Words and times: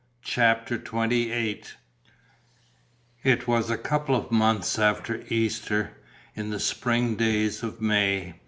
CHAPTER 0.23 0.77
XXVIII 0.83 1.61
It 3.23 3.47
was 3.47 3.69
a 3.69 3.77
couple 3.77 4.15
of 4.15 4.31
months 4.31 4.79
after 4.79 5.23
Easter, 5.29 5.91
in 6.33 6.49
the 6.49 6.59
spring 6.59 7.15
days 7.15 7.61
of 7.61 7.79
May. 7.81 8.33